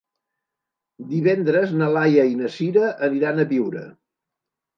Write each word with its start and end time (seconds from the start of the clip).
Divendres 1.11 1.75
na 1.81 1.89
Laia 1.99 2.25
i 2.31 2.33
na 2.41 2.51
Sira 2.57 2.89
aniran 3.11 3.37
a 3.37 3.47
Biure. 3.53 3.87